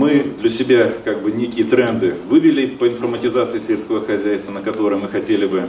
мы 0.00 0.22
для 0.22 0.48
себя 0.48 0.90
как 1.04 1.22
бы 1.22 1.30
некие 1.30 1.66
тренды 1.66 2.14
вывели 2.26 2.64
по 2.64 2.88
информатизации 2.88 3.58
сельского 3.58 4.00
хозяйства, 4.00 4.52
на 4.52 4.62
которые 4.62 4.98
мы 4.98 5.08
хотели 5.08 5.44
бы 5.44 5.68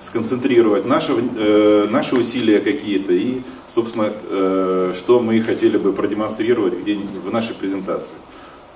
сконцентрировать 0.00 0.84
наши, 0.84 1.12
э, 1.14 1.88
наши 1.90 2.14
усилия 2.14 2.60
какие-то 2.60 3.14
и, 3.14 3.40
собственно, 3.68 4.12
э, 4.12 4.92
что 4.94 5.20
мы 5.20 5.40
хотели 5.40 5.78
бы 5.78 5.94
продемонстрировать 5.94 6.74
где, 6.78 6.94
в 6.94 7.32
нашей 7.32 7.54
презентации. 7.54 8.12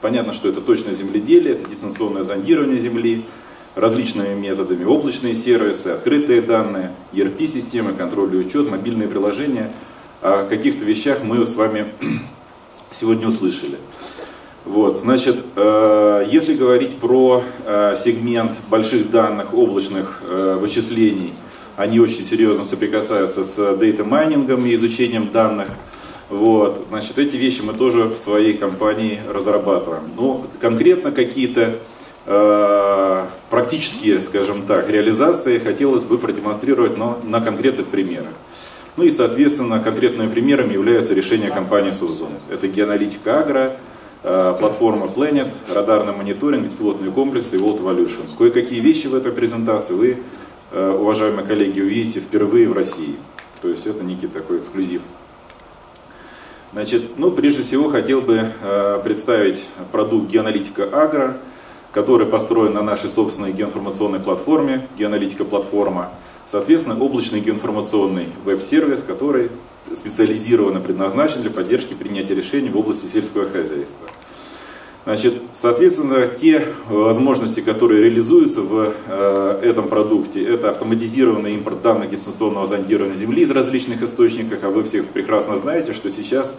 Понятно, 0.01 0.33
что 0.33 0.49
это 0.49 0.63
точное 0.63 0.95
земледелие, 0.95 1.53
это 1.53 1.69
дистанционное 1.69 2.23
зондирование 2.23 2.79
земли, 2.79 3.27
различными 3.75 4.33
методами, 4.33 4.85
облачные 4.85 5.35
сервисы, 5.35 5.89
открытые 5.89 6.41
данные, 6.41 6.93
ERP-системы, 7.13 7.93
контроль 7.93 8.35
и 8.35 8.39
учет, 8.39 8.71
мобильные 8.71 9.09
приложения. 9.09 9.71
О 10.23 10.47
каких-то 10.47 10.87
вещах 10.87 11.23
мы 11.23 11.47
с 11.47 11.55
вами 11.57 11.89
сегодня 12.91 13.29
услышали. 13.29 13.79
Вот, 14.65 15.01
значит, 15.01 15.37
э, 15.57 16.27
если 16.31 16.55
говорить 16.55 16.97
про 16.99 17.43
э, 17.67 17.97
сегмент 18.03 18.53
больших 18.71 19.11
данных, 19.11 19.53
облачных 19.53 20.23
э, 20.27 20.57
вычислений, 20.59 21.35
они 21.77 22.01
очень 22.01 22.25
серьезно 22.25 22.65
соприкасаются 22.65 23.45
с 23.45 23.77
дейта-майнингом 23.77 24.65
и 24.65 24.75
изучением 24.75 25.31
данных. 25.31 25.69
Вот, 26.31 26.87
значит, 26.89 27.19
эти 27.19 27.37
вещи 27.37 27.61
мы 27.61 27.75
тоже 27.75 28.05
в 28.05 28.17
своей 28.17 28.55
компании 28.55 29.21
разрабатываем. 29.29 30.05
Ну, 30.17 30.47
конкретно 30.61 31.13
какие-то 31.13 31.81
э, 32.25 33.25
практические, 33.51 34.23
скажем 34.23 34.63
так, 34.63 34.89
реализации 34.89 35.59
хотелось 35.59 36.05
бы 36.05 36.17
продемонстрировать 36.17 36.97
но 36.97 37.21
на 37.23 37.43
конкретных 37.43 37.89
примерах. 37.89 38.33
Ну 38.97 39.05
и, 39.05 39.11
соответственно, 39.11 39.81
конкретными 39.81 40.31
примерами 40.31 40.73
являются 40.73 41.13
решения 41.13 41.51
компании 41.51 41.91
Сузон. 41.91 42.31
Это 42.49 42.67
геоаналитика 42.69 43.41
Агро, 43.41 43.77
платформа 44.25 45.07
Planet, 45.07 45.53
радарный 45.69 46.17
мониторинг, 46.17 46.65
беспилотные 46.65 47.11
комплексы 47.11 47.57
и 47.57 47.59
World 47.59 47.81
Evolution. 47.81 48.23
Кое-какие 48.39 48.81
вещи 48.81 49.07
в 49.07 49.15
этой 49.15 49.33
презентации 49.33 49.93
вы, 49.93 50.17
э, 50.73 50.91
уважаемые 50.99 51.47
коллеги, 51.47 51.83
увидите 51.83 52.21
впервые 52.21 52.67
в 52.67 52.73
России. 52.73 53.17
То 53.61 53.69
есть 53.69 53.87
это 53.87 54.03
некий 54.03 54.27
такой 54.27 54.61
эксклюзив. 54.61 55.03
Значит, 56.73 57.19
ну, 57.19 57.31
прежде 57.31 57.63
всего 57.63 57.91
хотел 57.91 58.23
бы 58.23 58.51
э, 58.63 59.01
представить 59.05 59.67
продукт 59.93 60.31
Геоаналитика 60.31 60.85
Агро, 60.85 61.37
который 61.93 62.27
построен 62.27 62.73
на 62.73 62.83
нашей 62.83 63.11
собственной 63.11 63.53
геоинформационной 63.53 64.21
платформе, 64.21 64.89
Геоаналитика 64.99 65.45
платформа. 65.45 66.11
Соответственно, 66.47 66.99
облачный 66.99 67.41
геоинформационный 67.41 68.29
веб-сервис, 68.45 69.03
который 69.07 69.51
специализированно 69.95 70.81
предназначен 70.81 71.43
для 71.43 71.51
поддержки 71.51 71.95
принятия 71.95 72.35
решений 72.35 72.71
в 72.71 72.77
области 72.77 73.07
сельского 73.07 73.49
хозяйства. 73.49 74.09
Значит, 75.05 75.35
соответственно, 75.53 76.27
те 76.27 76.67
возможности, 76.89 77.61
которые 77.61 78.05
реализуются 78.05 78.63
в 78.63 78.95
э, 79.07 79.61
этом 79.63 79.89
продукте, 79.89 80.43
это 80.43 80.71
автоматизированный 80.71 81.53
импорт 81.53 81.83
данных 81.83 82.09
дистанционного 82.09 82.65
зондирования 82.65 83.15
Земли 83.15 83.43
из 83.43 83.51
различных 83.51 84.03
источников, 84.03 84.65
а 84.65 84.71
вы 84.71 84.83
всех 84.83 85.09
прекрасно 85.09 85.59
знаете, 85.59 85.93
что 85.93 86.11
сейчас 86.11 86.57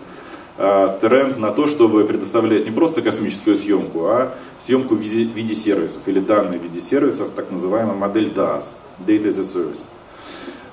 э, 0.59 0.97
тренд 1.01 1.39
на 1.39 1.49
то, 1.49 1.65
чтобы 1.65 2.05
предоставлять 2.05 2.65
не 2.65 2.71
просто 2.71 3.01
космическую 3.01 3.55
съемку, 3.55 4.05
а 4.05 4.35
съемку 4.59 4.93
в 4.93 4.99
виде, 4.99 5.27
в 5.27 5.35
виде 5.35 5.55
сервисов 5.55 6.03
или 6.05 6.19
данные 6.19 6.59
в 6.59 6.63
виде 6.63 6.81
сервисов, 6.81 7.31
так 7.31 7.49
называемая 7.49 7.95
модель 7.95 8.31
DAS, 8.31 8.75
Data 9.07 9.27
as 9.27 9.39
a 9.39 9.43
Service. 9.43 9.85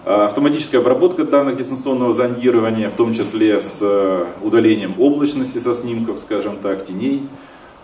А, 0.05 0.27
автоматическая 0.27 0.81
обработка 0.81 1.23
данных 1.25 1.57
дистанционного 1.57 2.13
зондирования, 2.13 2.91
в 2.91 2.95
том 2.95 3.13
числе 3.13 3.61
с 3.61 3.79
э, 3.83 4.25
удалением 4.43 4.95
облачности 4.99 5.59
со 5.59 5.75
снимков, 5.75 6.19
скажем 6.19 6.57
так, 6.57 6.85
теней, 6.85 7.29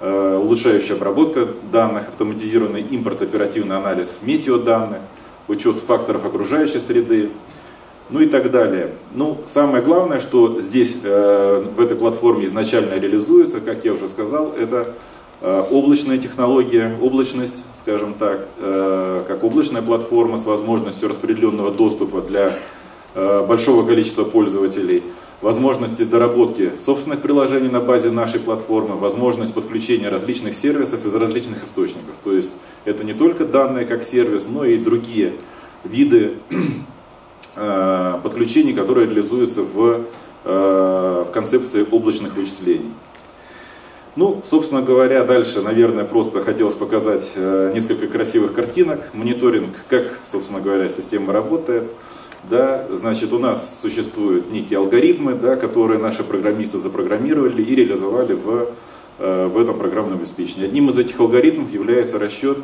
э, 0.01 0.41
улучшающая 0.43 0.97
обработка 0.97 1.47
данных, 1.71 2.09
автоматизированный 2.09 2.83
импорт, 2.83 3.23
оперативный 3.23 3.77
анализ 3.77 4.19
метеоданных, 4.23 4.99
учет 5.47 5.77
факторов 5.77 6.25
окружающей 6.25 6.81
среды, 6.81 7.31
ну 8.11 8.19
и 8.19 8.27
так 8.27 8.51
далее. 8.51 8.95
Ну, 9.15 9.39
самое 9.47 9.85
главное, 9.85 10.19
что 10.19 10.61
здесь 10.61 10.97
э, 11.05 11.65
в 11.77 11.81
этой 11.81 11.97
платформе 11.97 12.47
изначально 12.47 12.95
реализуется, 12.95 13.61
как 13.61 13.85
я 13.85 13.93
уже 13.93 14.09
сказал, 14.09 14.53
это 14.59 14.89
Э, 14.89 14.93
облачная 15.41 16.19
технология, 16.19 16.97
облачность, 17.01 17.65
скажем 17.79 18.15
так, 18.15 18.49
э, 18.59 19.23
как 19.27 19.45
облачная 19.45 19.83
платформа 19.83 20.37
с 20.37 20.45
возможностью 20.45 21.09
распределенного 21.09 21.71
доступа 21.71 22.21
для 22.21 22.53
э, 23.15 23.47
большого 23.47 23.87
количества 23.87 24.25
пользователей, 24.25 25.05
возможности 25.41 26.03
доработки 26.03 26.73
собственных 26.77 27.21
приложений 27.21 27.69
на 27.69 27.81
базе 27.81 28.11
нашей 28.11 28.41
платформы, 28.41 28.97
возможность 28.97 29.55
подключения 29.55 30.09
различных 30.09 30.55
сервисов 30.55 31.07
из 31.07 31.15
различных 31.15 31.65
источников. 31.65 32.17
То 32.25 32.33
есть 32.33 32.51
это 32.85 33.05
не 33.05 33.13
только 33.13 33.45
данные 33.45 33.87
как 33.87 34.03
сервис, 34.03 34.49
но 34.51 34.65
и 34.65 34.77
другие 34.77 35.35
виды 35.85 36.35
подключений, 37.55 38.73
которые 38.73 39.07
реализуются 39.07 39.63
в, 39.63 40.05
в 40.45 41.29
концепции 41.33 41.87
облачных 41.89 42.37
вычислений. 42.37 42.91
Ну, 44.19 44.43
собственно 44.45 44.83
говоря, 44.83 45.23
дальше, 45.23 45.63
наверное, 45.63 46.05
просто 46.05 46.43
хотелось 46.43 46.75
показать 46.75 47.31
э, 47.37 47.71
несколько 47.73 48.09
красивых 48.09 48.53
картинок. 48.53 49.15
Мониторинг, 49.15 49.77
как, 49.89 50.19
собственно 50.29 50.61
говоря, 50.61 50.89
система 50.89 51.33
работает. 51.33 51.85
Да, 52.51 52.85
значит, 52.91 53.33
у 53.33 53.39
нас 53.39 53.79
существуют 53.81 54.51
некие 54.51 54.81
алгоритмы, 54.81 55.35
да, 55.35 55.55
которые 55.55 56.01
наши 56.01 56.25
программисты 56.25 56.79
запрограммировали 56.79 57.63
и 57.63 57.77
реализовали 57.77 58.33
в, 58.33 58.71
э, 59.21 59.47
в 59.47 59.57
этом 59.57 59.79
программном 59.79 60.19
обеспечении. 60.19 60.67
Одним 60.67 60.89
из 60.89 60.99
этих 60.99 61.21
алгоритмов 61.21 61.73
является 61.73 62.19
расчет 62.19 62.59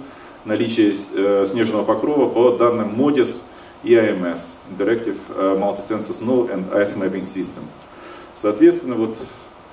наличия 0.44 0.92
э, 1.14 1.46
снежного 1.48 1.84
покрова 1.84 2.28
по 2.28 2.50
данным 2.56 3.00
MODIS 3.00 3.42
и 3.84 3.92
IMS, 3.92 4.40
Interactive 4.76 5.18
Multi-Sensor 5.38 6.18
Snow 6.18 6.52
and 6.52 6.68
Ice 6.72 6.98
Mapping 6.98 7.22
System. 7.22 7.62
Соответственно, 8.34 8.96
вот 8.96 9.16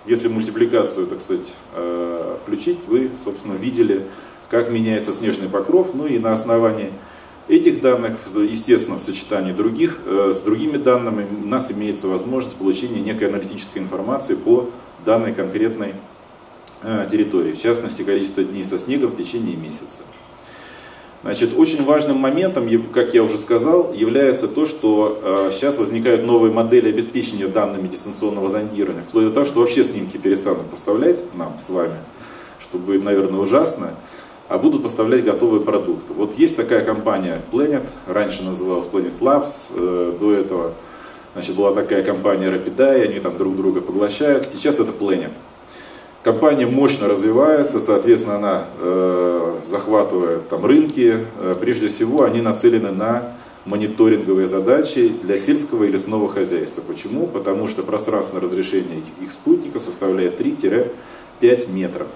если 0.06 0.28
мультипликацию, 0.28 1.08
так 1.08 1.22
сказать, 1.22 1.54
э, 1.74 2.38
включить, 2.44 2.80
вы, 2.88 3.12
собственно, 3.24 3.54
видели, 3.54 4.08
как 4.50 4.70
меняется 4.70 5.12
снежный 5.12 5.50
покров, 5.50 5.94
ну 5.94 6.08
и 6.08 6.20
на 6.20 6.34
основании 6.34 6.92
этих 7.48 7.82
данных, 7.82 8.18
естественно, 8.36 8.98
в 8.98 9.02
сочетании 9.02 9.54
других, 9.54 10.00
э, 10.06 10.34
с 10.34 10.42
другими 10.42 10.78
данными, 10.78 11.28
у 11.44 11.48
нас 11.48 11.72
имеется 11.72 12.08
возможность 12.08 12.58
получения 12.58 13.02
некой 13.02 13.28
аналитической 13.30 13.80
информации 13.80 14.36
по 14.36 14.70
данной 15.06 15.34
конкретной 15.34 15.96
э, 16.82 17.08
территории, 17.12 17.54
в 17.54 17.62
частности, 17.62 18.02
количество 18.02 18.44
дней 18.44 18.64
со 18.64 18.80
снегом 18.80 19.12
в 19.12 19.16
течение 19.16 19.56
месяца. 19.56 20.02
Значит, 21.24 21.54
очень 21.56 21.86
важным 21.86 22.18
моментом, 22.18 22.68
как 22.92 23.14
я 23.14 23.24
уже 23.24 23.38
сказал, 23.38 23.94
является 23.94 24.48
то, 24.48 24.66
что 24.66 25.20
э, 25.22 25.50
сейчас 25.52 25.78
возникают 25.78 26.24
новые 26.26 26.52
модели 26.52 26.90
обеспечения 26.90 27.48
данными 27.48 27.88
дистанционного 27.88 28.50
зондирования, 28.50 29.04
вплоть 29.08 29.26
до 29.26 29.32
того, 29.32 29.46
что 29.46 29.60
вообще 29.60 29.84
снимки 29.84 30.18
перестанут 30.18 30.68
поставлять 30.72 31.22
нам 31.36 31.60
с 31.62 31.70
вами, 31.70 31.98
что 32.60 32.80
будет, 32.80 33.04
наверное, 33.04 33.40
ужасно, 33.40 33.92
а 34.48 34.58
будут 34.58 34.82
поставлять 34.82 35.24
готовые 35.24 35.62
продукты. 35.62 36.12
Вот 36.14 36.40
есть 36.40 36.56
такая 36.56 36.84
компания 36.84 37.40
Planet, 37.52 37.88
раньше 38.08 38.42
называлась 38.42 38.88
Planet 38.88 39.20
Labs, 39.20 39.72
э, 39.76 40.18
до 40.20 40.34
этого 40.34 40.74
значит, 41.34 41.56
была 41.56 41.72
такая 41.76 42.04
компания 42.04 42.48
Rapideye, 42.48 43.04
они 43.04 43.20
там 43.20 43.38
друг 43.38 43.56
друга 43.56 43.82
поглощают, 43.82 44.50
сейчас 44.50 44.80
это 44.80 44.92
Planet. 44.92 45.32
Компания 46.24 46.68
мощно 46.68 47.08
развивается, 47.08 47.80
соответственно, 47.80 48.36
она 48.36 48.66
э, 48.78 49.60
захватывает 49.68 50.50
там, 50.50 50.64
рынки. 50.64 51.26
Э, 51.40 51.56
прежде 51.60 51.88
всего, 51.88 52.24
они 52.24 52.42
нацелены 52.42 52.92
на 52.92 53.34
мониторинговые 53.66 54.46
задачи 54.46 55.10
для 55.24 55.40
сельского 55.40 55.86
и 55.86 55.92
лесного 55.92 56.30
хозяйства. 56.30 56.84
Почему? 56.86 57.26
Потому 57.26 57.66
что 57.66 57.82
пространственное 57.82 58.44
разрешение 58.44 59.02
их, 59.20 59.32
спутников 59.32 59.82
составляет 59.82 60.40
3-5 60.40 61.72
метров. 61.72 62.08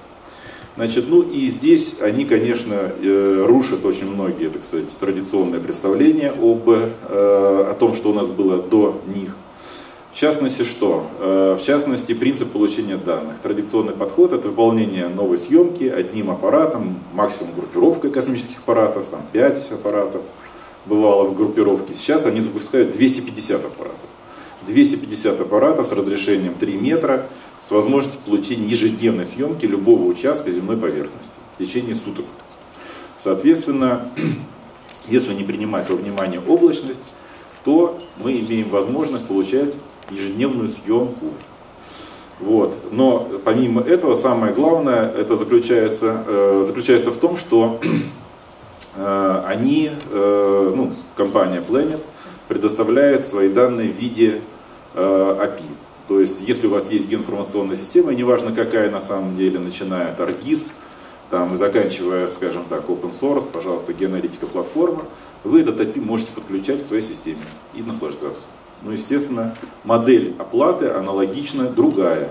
Значит, 0.75 1.05
ну 1.07 1.23
и 1.23 1.47
здесь 1.47 2.01
они, 2.01 2.25
конечно, 2.25 2.75
э, 2.75 3.43
рушат 3.47 3.85
очень 3.85 4.13
многие, 4.13 4.49
так 4.49 4.63
сказать, 4.65 4.89
традиционные 4.99 5.61
представления 5.61 6.31
об, 6.31 6.69
э, 6.69 6.79
о 7.09 7.75
том, 7.79 7.95
что 7.95 8.11
у 8.11 8.13
нас 8.13 8.29
было 8.29 8.61
до 8.61 9.01
них. 9.07 9.35
В 10.15 10.17
частности, 10.17 10.63
что? 10.63 11.11
Э, 11.19 11.57
в 11.59 11.61
частности, 11.61 12.13
принцип 12.13 12.53
получения 12.53 12.95
данных. 12.95 13.41
Традиционный 13.41 13.91
подход– 13.91 14.31
это 14.33 14.47
выполнение 14.47 15.09
новой 15.09 15.37
съемки 15.37 15.83
одним 15.83 16.31
аппаратом, 16.31 17.01
максимум 17.11 17.53
группировкой 17.53 18.11
космических 18.11 18.59
аппаратов, 18.59 19.09
там 19.09 19.25
5 19.33 19.71
аппаратов 19.73 20.21
бывало 20.85 21.25
в 21.25 21.35
группировке. 21.35 21.93
Сейчас 21.95 22.25
они 22.25 22.39
запускают 22.39 22.93
250 22.93 23.65
аппаратов. 23.65 23.99
250 24.65 25.41
аппаратов 25.41 25.85
с 25.85 25.91
разрешением 25.91 26.53
3 26.53 26.77
метра, 26.77 27.27
с 27.59 27.71
возможностью 27.71 28.21
получения 28.25 28.67
ежедневной 28.69 29.25
съемки 29.25 29.65
любого 29.65 30.03
участка 30.03 30.49
земной 30.49 30.77
поверхности 30.77 31.39
в 31.55 31.57
течение 31.57 31.93
суток. 31.93 32.23
Соответственно, 33.17 34.13
если 35.07 35.33
не 35.33 35.43
принимать 35.43 35.89
во 35.89 35.97
внимание 35.97 36.39
облачность, 36.39 37.03
то 37.65 37.99
мы 38.15 38.39
имеем 38.39 38.69
возможность 38.69 39.27
получать 39.27 39.75
ежедневную 40.09 40.69
съемку. 40.69 41.27
Вот. 42.39 42.77
Но 42.91 43.27
помимо 43.43 43.81
этого, 43.81 44.15
самое 44.15 44.53
главное, 44.53 45.09
это 45.09 45.35
заключается, 45.37 46.23
э, 46.27 46.63
заключается 46.65 47.11
в 47.11 47.17
том, 47.17 47.37
что 47.37 47.79
э, 48.95 49.43
они, 49.45 49.91
э, 50.11 50.73
ну, 50.75 50.91
компания 51.15 51.61
Planet, 51.61 51.99
предоставляет 52.47 53.25
свои 53.25 53.49
данные 53.49 53.89
в 53.89 53.95
виде 53.95 54.41
э, 54.93 54.99
API. 54.99 55.63
То 56.07 56.19
есть, 56.19 56.41
если 56.41 56.67
у 56.67 56.71
вас 56.71 56.91
есть 56.91 57.07
геоинформационная 57.07 57.75
система, 57.75 58.13
неважно 58.13 58.51
какая 58.51 58.91
на 58.91 59.01
самом 59.01 59.35
деле, 59.37 59.57
начиная 59.57 60.11
от 60.11 60.19
ArcGIS, 60.19 60.71
там, 61.31 61.53
и 61.55 61.57
заканчивая, 61.57 62.27
скажем 62.27 62.65
так, 62.69 62.87
open 62.87 63.11
source, 63.11 63.49
пожалуйста, 63.51 63.93
геоаналитика 63.93 64.45
платформа, 64.45 65.05
вы 65.43 65.61
этот 65.61 65.79
API 65.79 66.01
можете 66.01 66.31
подключать 66.33 66.83
к 66.83 66.85
своей 66.85 67.01
системе 67.01 67.41
и 67.73 67.81
наслаждаться. 67.81 68.45
Ну, 68.83 68.91
естественно, 68.91 69.55
модель 69.83 70.35
оплаты 70.37 70.89
аналогична 70.89 71.69
другая. 71.69 72.29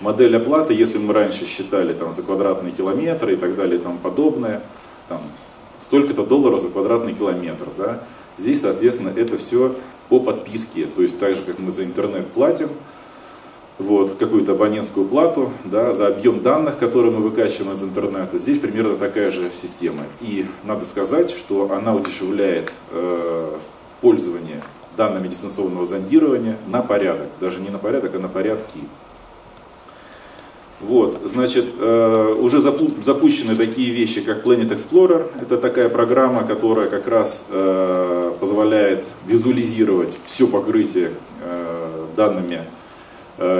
Модель 0.00 0.36
оплаты, 0.36 0.74
если 0.74 0.98
мы 0.98 1.12
раньше 1.12 1.46
считали 1.46 1.92
там, 1.92 2.10
за 2.10 2.22
квадратные 2.22 2.72
километры 2.72 3.34
и 3.34 3.36
так 3.36 3.54
далее 3.54 3.78
и 3.78 3.82
тому 3.82 3.98
подобное, 3.98 4.62
там, 5.08 5.20
столько-то 5.78 6.24
долларов 6.24 6.60
за 6.60 6.70
квадратный 6.70 7.14
километр, 7.14 7.66
да, 7.76 8.02
здесь, 8.36 8.62
соответственно, 8.62 9.12
это 9.14 9.36
все 9.36 9.76
по 10.08 10.18
подписке, 10.18 10.86
то 10.86 11.02
есть 11.02 11.18
так 11.18 11.36
же, 11.36 11.42
как 11.42 11.58
мы 11.58 11.70
за 11.70 11.84
интернет 11.84 12.26
платим, 12.28 12.70
вот, 13.78 14.16
какую-то 14.18 14.52
абонентскую 14.52 15.06
плату 15.06 15.50
да, 15.64 15.92
за 15.92 16.08
объем 16.08 16.42
данных, 16.42 16.78
которые 16.78 17.12
мы 17.12 17.20
выкачиваем 17.20 17.72
из 17.72 17.82
интернета. 17.82 18.38
Здесь 18.38 18.58
примерно 18.58 18.96
такая 18.96 19.30
же 19.30 19.50
система. 19.60 20.04
И 20.20 20.46
надо 20.64 20.84
сказать, 20.84 21.30
что 21.30 21.72
она 21.72 21.94
удешевляет 21.94 22.72
э, 22.90 23.58
пользование 24.00 24.62
данными 24.96 25.28
дистанционного 25.28 25.86
зондирования 25.86 26.56
на 26.66 26.82
порядок. 26.82 27.28
Даже 27.40 27.60
не 27.60 27.70
на 27.70 27.78
порядок, 27.78 28.14
а 28.14 28.18
на 28.18 28.28
порядки. 28.28 28.80
Вот, 30.82 31.20
значит, 31.24 31.66
э, 31.78 32.36
уже 32.40 32.60
запущены 32.60 33.54
такие 33.54 33.92
вещи, 33.92 34.20
как 34.20 34.44
Planet 34.44 34.68
Explorer. 34.68 35.30
Это 35.40 35.56
такая 35.56 35.88
программа, 35.88 36.44
которая 36.44 36.88
как 36.88 37.06
раз 37.06 37.46
э, 37.50 38.32
позволяет 38.40 39.06
визуализировать 39.24 40.12
все 40.24 40.48
покрытие 40.48 41.12
э, 41.42 42.06
данными 42.16 42.62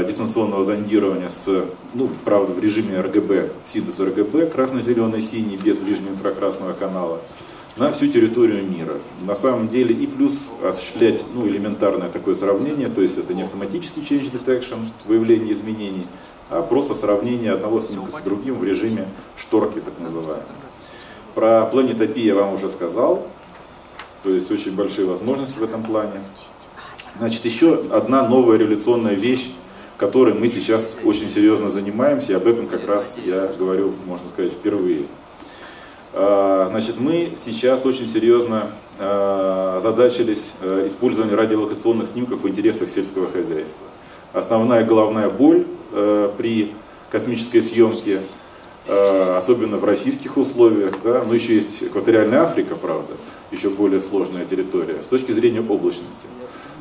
дистанционного 0.06 0.62
зондирования 0.62 1.28
с, 1.28 1.64
ну, 1.94 2.08
правда, 2.25 2.52
в 2.52 2.62
режиме 2.62 2.99
RGB, 2.99 3.50
синтез 3.64 3.99
RGB, 3.99 4.50
красно-зеленый, 4.50 5.23
синий, 5.23 5.56
без 5.56 5.78
ближнего 5.78 6.11
инфракрасного 6.11 6.75
канала 6.75 7.20
на 7.76 7.90
всю 7.92 8.06
территорию 8.08 8.64
мира. 8.69 8.94
На 9.22 9.34
самом 9.34 9.69
деле 9.69 9.94
и 9.94 10.06
плюс 10.06 10.48
осуществлять 10.62 11.22
ну, 11.34 11.46
элементарное 11.46 12.08
такое 12.08 12.34
сравнение, 12.34 12.88
то 12.88 13.00
есть 13.00 13.19
это 13.19 13.34
не 13.34 13.42
автоматический 13.42 14.02
change 14.02 14.30
detection, 14.32 14.78
выявление 15.06 15.52
изменений, 15.52 16.06
а 16.50 16.62
просто 16.62 16.94
сравнение 16.94 17.52
одного 17.52 17.80
снимка 17.80 18.12
с 18.12 18.20
другим 18.22 18.56
в 18.56 18.64
режиме 18.64 19.08
шторки, 19.36 19.80
так 19.80 19.98
называемой. 19.98 20.44
Про 21.34 21.70
API 21.72 22.20
я 22.20 22.34
вам 22.34 22.52
уже 22.52 22.69
сказал, 22.69 23.26
то 24.22 24.30
есть 24.30 24.50
очень 24.50 24.72
большие 24.76 25.06
возможности 25.06 25.58
в 25.58 25.62
этом 25.62 25.82
плане. 25.82 26.20
Значит, 27.18 27.44
еще 27.44 27.82
одна 27.90 28.28
новая 28.28 28.58
революционная 28.58 29.14
вещь, 29.14 29.50
которой 29.96 30.34
мы 30.34 30.48
сейчас 30.48 30.98
очень 31.04 31.28
серьезно 31.28 31.68
занимаемся, 31.70 32.32
и 32.32 32.34
об 32.34 32.46
этом 32.46 32.66
как 32.66 32.86
раз 32.86 33.16
я 33.25 33.46
говорю, 33.46 33.94
можно 34.06 34.28
сказать, 34.28 34.52
впервые. 34.52 35.04
А, 36.62 36.69
значит, 36.69 37.00
мы 37.00 37.35
сейчас 37.44 37.85
очень 37.85 38.06
серьезно 38.06 38.69
а, 38.99 39.79
озадачились 39.79 40.53
а, 40.61 40.87
использованием 40.87 41.37
радиолокационных 41.37 42.06
снимков 42.06 42.43
в 42.43 42.49
интересах 42.49 42.88
сельского 42.88 43.29
хозяйства. 43.29 43.87
Основная 44.32 44.85
головная 44.85 45.29
боль 45.29 45.67
при 46.38 46.73
космической 47.11 47.61
съемке, 47.61 48.20
особенно 48.88 49.76
в 49.76 49.85
российских 49.85 50.38
условиях, 50.38 50.94
да, 51.05 51.23
но 51.23 51.35
еще 51.35 51.55
есть 51.55 51.82
экваториальная 51.82 52.41
Африка, 52.41 52.75
правда, 52.76 53.12
еще 53.50 53.69
более 53.69 54.00
сложная 54.00 54.47
территория, 54.47 55.03
с 55.03 55.09
точки 55.09 55.32
зрения 55.32 55.61
облачности. 55.61 56.26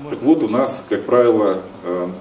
Так 0.10 0.22
вот, 0.22 0.44
у 0.44 0.48
нас, 0.48 0.86
как 0.88 1.06
правило, 1.06 1.58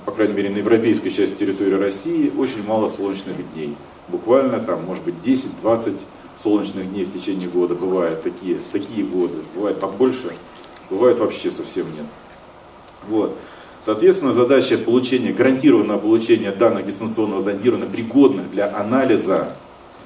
по 0.04 0.10
крайней 0.10 0.34
мере, 0.34 0.50
на 0.50 0.58
европейской 0.58 1.10
части 1.10 1.36
территории 1.36 1.74
России 1.74 2.32
очень 2.36 2.66
мало 2.66 2.88
солнечных 2.88 3.36
дней. 3.52 3.76
Буквально 4.08 4.58
там, 4.58 4.84
может 4.84 5.04
быть, 5.04 5.14
10-20 5.24 5.96
солнечных 6.42 6.90
дней 6.90 7.04
в 7.04 7.12
течение 7.12 7.48
года, 7.48 7.74
бывают 7.74 8.22
такие, 8.22 8.58
такие 8.72 9.06
годы, 9.06 9.34
бывает 9.54 9.78
побольше, 9.78 10.32
бывает 10.88 11.18
вообще 11.18 11.50
совсем 11.50 11.86
нет. 11.94 12.06
Вот. 13.08 13.36
Соответственно, 13.84 14.32
задача 14.32 14.76
получения, 14.78 15.32
гарантированного 15.32 15.98
получения 15.98 16.50
данных 16.50 16.86
дистанционного 16.86 17.40
зондирования, 17.40 17.88
пригодных 17.88 18.50
для 18.50 18.74
анализа 18.74 19.56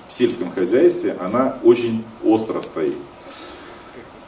в 0.07 0.13
сельском 0.13 0.53
хозяйстве, 0.53 1.17
она 1.21 1.59
очень 1.65 2.05
остро 2.25 2.61
стоит. 2.61 2.99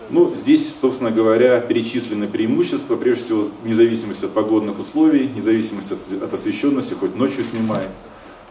Ну, 0.09 0.35
здесь, 0.35 0.73
собственно 0.81 1.11
говоря, 1.11 1.61
перечислены 1.61 2.29
преимущества, 2.29 2.97
прежде 2.97 3.25
всего, 3.25 3.49
независимость 3.65 4.23
от 4.23 4.33
погодных 4.33 4.79
условий, 4.79 5.29
независимость 5.29 5.91
от 5.91 6.33
освещенности, 6.33 6.95
хоть 6.95 7.17
ночью 7.17 7.45
снимает, 7.45 7.91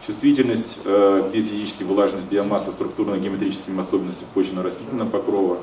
Чувствительность, 0.06 0.78
э, 0.84 1.30
физически 1.32 1.82
влажность 1.82 2.28
биомассы, 2.28 2.70
структурно-геометрическими 2.70 3.80
особенностями 3.80 4.28
почвенно-растительного 4.34 5.08
покрова. 5.08 5.58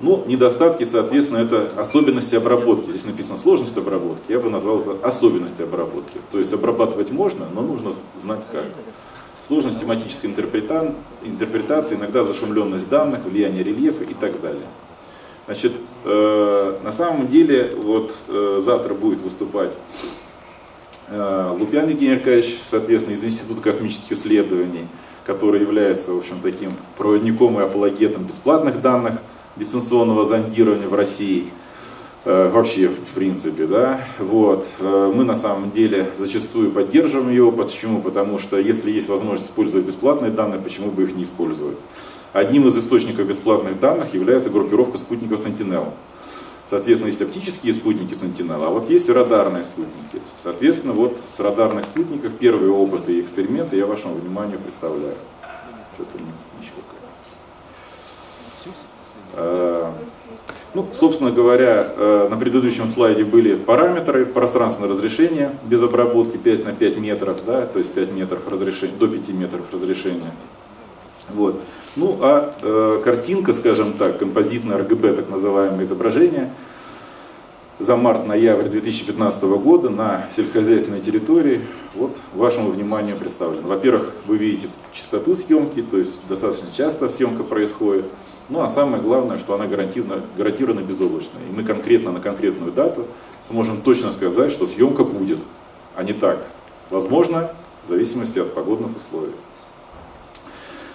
Ну, 0.00 0.22
недостатки, 0.26 0.84
соответственно, 0.84 1.38
это 1.38 1.70
особенности 1.76 2.34
обработки. 2.34 2.90
Здесь 2.90 3.06
написано 3.06 3.38
сложность 3.38 3.78
обработки, 3.78 4.32
я 4.32 4.38
бы 4.38 4.50
назвал 4.50 4.80
это 4.80 5.06
особенности 5.06 5.62
обработки. 5.62 6.18
То 6.30 6.38
есть 6.38 6.52
обрабатывать 6.52 7.10
можно, 7.10 7.46
но 7.54 7.62
нужно 7.62 7.92
знать 8.18 8.44
как. 8.52 8.66
Сложность 9.46 9.80
тематической 9.80 10.28
интерпрета... 10.28 10.94
интерпретации, 11.22 11.94
иногда 11.94 12.22
зашумленность 12.22 12.88
данных, 12.90 13.24
влияние 13.24 13.64
рельефа 13.64 14.04
и 14.04 14.12
так 14.12 14.42
далее. 14.42 14.66
Значит, 15.46 15.72
э, 16.04 16.78
на 16.82 16.92
самом 16.92 17.28
деле, 17.28 17.74
вот 17.76 18.14
э, 18.28 18.60
завтра 18.62 18.92
будет 18.92 19.20
выступать 19.20 19.70
Лупян 21.10 21.88
Евгений 21.88 22.14
Аркадьевич, 22.14 22.58
соответственно, 22.66 23.14
из 23.14 23.24
Института 23.24 23.60
космических 23.60 24.12
исследований, 24.12 24.86
который 25.24 25.60
является, 25.60 26.12
в 26.12 26.18
общем, 26.18 26.36
таким 26.42 26.74
проводником 26.96 27.58
и 27.58 27.62
апологетом 27.62 28.24
бесплатных 28.24 28.80
данных 28.80 29.14
дистанционного 29.56 30.24
зондирования 30.24 30.88
в 30.88 30.94
России, 30.94 31.50
э, 32.24 32.50
вообще, 32.50 32.88
в 32.88 33.14
принципе, 33.14 33.66
да, 33.66 34.00
вот, 34.18 34.66
э, 34.80 35.12
мы 35.14 35.24
на 35.24 35.36
самом 35.36 35.70
деле 35.70 36.10
зачастую 36.16 36.72
поддерживаем 36.72 37.30
его, 37.30 37.52
почему? 37.52 38.00
Потому 38.00 38.38
что 38.38 38.58
если 38.58 38.90
есть 38.90 39.08
возможность 39.08 39.50
использовать 39.50 39.86
бесплатные 39.86 40.30
данные, 40.30 40.60
почему 40.60 40.90
бы 40.90 41.04
их 41.04 41.14
не 41.14 41.24
использовать? 41.24 41.76
Одним 42.32 42.66
из 42.66 42.76
источников 42.76 43.26
бесплатных 43.28 43.78
данных 43.78 44.12
является 44.12 44.50
группировка 44.50 44.98
спутников 44.98 45.46
Sentinel. 45.46 45.92
Соответственно, 46.66 47.08
есть 47.08 47.20
оптические 47.20 47.74
спутники 47.74 48.14
Sentinel, 48.14 48.64
а 48.64 48.70
вот 48.70 48.88
есть 48.88 49.08
радарные 49.10 49.62
спутники. 49.62 50.22
Соответственно, 50.42 50.94
вот 50.94 51.18
с 51.36 51.38
радарных 51.38 51.84
спутников 51.84 52.32
первые 52.38 52.72
опыты 52.72 53.18
и 53.18 53.20
эксперименты 53.20 53.76
я 53.76 53.86
вашему 53.86 54.14
вниманию 54.14 54.58
представляю. 54.58 55.16
Что-то 55.94 56.18
не, 56.18 56.26
не 56.26 56.72
а, 59.34 59.94
ну, 60.74 60.88
собственно 60.92 61.30
говоря, 61.30 61.92
э, 61.96 62.28
на 62.28 62.36
предыдущем 62.36 62.88
слайде 62.88 63.24
были 63.24 63.54
параметры 63.54 64.26
пространственного 64.26 64.94
разрешения 64.94 65.54
без 65.64 65.82
обработки 65.82 66.36
5 66.36 66.64
на 66.64 66.72
5 66.72 66.96
метров, 66.96 67.44
да, 67.44 67.66
то 67.66 67.78
есть 67.78 67.92
5 67.92 68.12
метров 68.12 68.48
разрешения, 68.48 68.94
до 68.98 69.06
5 69.06 69.28
метров 69.28 69.62
разрешения. 69.72 70.34
Вот. 71.28 71.60
Ну 71.96 72.18
а 72.20 72.54
э, 72.60 73.00
картинка, 73.04 73.52
скажем 73.52 73.92
так, 73.92 74.18
композитное 74.18 74.78
РГБ, 74.78 75.14
так 75.14 75.28
называемое 75.28 75.84
изображение, 75.84 76.50
за 77.78 77.96
март-ноябрь 77.96 78.68
2015 78.68 79.42
года 79.42 79.90
на 79.90 80.28
сельскохозяйственной 80.34 81.00
территории 81.00 81.60
вот 81.94 82.16
вашему 82.34 82.70
вниманию 82.70 83.16
представлен. 83.16 83.62
Во-первых, 83.62 84.12
вы 84.26 84.38
видите 84.38 84.68
частоту 84.92 85.34
съемки, 85.34 85.82
то 85.82 85.98
есть 85.98 86.20
достаточно 86.28 86.68
часто 86.76 87.08
съемка 87.08 87.44
происходит. 87.44 88.06
Ну 88.48 88.60
а 88.62 88.68
самое 88.68 89.02
главное, 89.02 89.38
что 89.38 89.54
она 89.54 89.66
гарантированно, 89.66 90.22
гарантированно 90.36 90.84
безоблачная. 90.84 91.42
И 91.48 91.52
мы 91.52 91.64
конкретно 91.64 92.12
на 92.12 92.20
конкретную 92.20 92.72
дату 92.72 93.06
сможем 93.42 93.82
точно 93.82 94.10
сказать, 94.10 94.50
что 94.52 94.66
съемка 94.66 95.04
будет, 95.04 95.38
а 95.96 96.02
не 96.02 96.12
так. 96.12 96.44
Возможно, 96.90 97.50
в 97.84 97.88
зависимости 97.88 98.38
от 98.38 98.52
погодных 98.54 98.96
условий. 98.96 99.34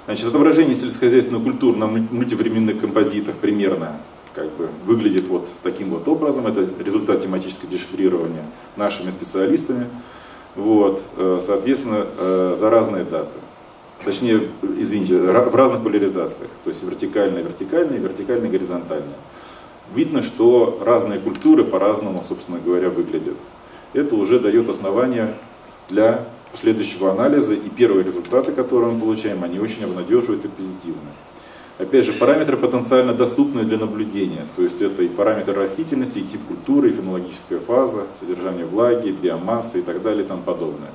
Значит, 0.10 0.30
отображение 0.30 0.74
культуры 1.40 1.78
на 1.78 1.86
мультивременных 1.86 2.82
композитах 2.82 3.36
примерно 3.36 3.98
как 4.34 4.52
бы 4.54 4.68
выглядит 4.84 5.28
вот 5.28 5.52
таким 5.62 5.92
вот 5.92 6.08
образом. 6.08 6.48
Это 6.48 6.68
результат 6.84 7.22
тематического 7.22 7.70
дешифрирования 7.70 8.44
нашими 8.76 9.12
специалистами. 9.12 9.88
Вот, 10.56 11.04
э, 11.16 11.42
соответственно, 11.46 12.08
э, 12.18 12.56
за 12.58 12.72
разные 12.72 13.04
даты. 13.04 13.38
Точнее, 14.04 14.48
извините, 14.80 15.16
в 15.16 15.56
разных 15.56 15.84
поляризациях. 15.84 16.50
То 16.64 16.72
есть 16.72 16.82
вертикальная, 16.82 17.44
вертикальная, 17.44 18.00
вертикальная, 18.00 18.50
горизонтальная. 18.50 19.20
Видно, 19.94 20.24
что 20.24 20.82
разные 20.84 21.20
культуры 21.20 21.64
по-разному, 21.64 22.24
собственно 22.24 22.58
говоря, 22.58 22.90
выглядят. 22.90 23.38
Это 23.94 24.16
уже 24.16 24.40
дает 24.40 24.70
основание 24.70 25.36
для 25.88 26.26
последующего 26.52 27.12
анализа, 27.12 27.54
и 27.54 27.70
первые 27.70 28.04
результаты, 28.04 28.52
которые 28.52 28.94
мы 28.94 29.00
получаем, 29.00 29.44
они 29.44 29.60
очень 29.60 29.84
обнадеживают 29.84 30.46
и 30.46 30.48
позитивны. 30.48 31.12
Опять 31.78 32.06
же, 32.06 32.14
параметры 32.14 32.58
потенциально 32.58 33.14
доступны 33.14 33.64
для 33.64 33.78
наблюдения, 33.78 34.46
то 34.58 34.64
есть 34.64 34.82
это 34.82 35.02
и 35.02 35.08
параметры 35.08 35.54
растительности, 35.54 36.20
и 36.20 36.24
тип 36.24 36.42
культуры, 36.46 36.90
и 36.90 36.92
фенологическая 36.92 37.60
фаза, 37.60 38.08
содержание 38.20 38.66
влаги, 38.66 39.12
биомассы 39.12 39.80
и 39.80 39.82
так 39.82 40.02
далее 40.02 40.26
и 40.26 40.28
тому 40.28 40.42
подобное. 40.42 40.92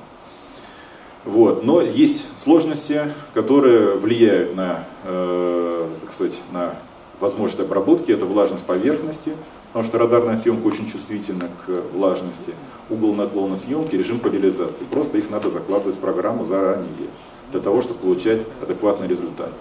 Вот. 1.23 1.63
Но 1.63 1.81
есть 1.81 2.25
сложности, 2.37 3.11
которые 3.33 3.95
влияют 3.95 4.55
на, 4.55 4.83
э, 5.05 5.89
так 6.01 6.13
сказать, 6.13 6.39
на 6.51 6.75
возможность 7.19 7.59
обработки, 7.59 8.11
это 8.11 8.27
влажность 8.27 8.65
поверхности, 8.65 9.33
потому 9.75 9.89
что 9.89 9.97
радарная 9.97 10.37
съемка 10.37 10.67
очень 10.67 10.87
чувствительна 10.87 11.49
к 11.65 11.69
влажности, 11.93 12.53
угол 12.89 13.13
наклона 13.13 13.57
съемки, 13.57 13.97
режим 13.97 14.19
поляризации. 14.19 14.85
Просто 14.89 15.17
их 15.17 15.29
надо 15.29 15.49
закладывать 15.49 15.97
в 15.97 15.99
программу 15.99 16.45
заранее, 16.45 16.87
для 17.51 17.59
того, 17.59 17.81
чтобы 17.81 17.99
получать 17.99 18.43
адекватный 18.61 19.09
результат. 19.09 19.51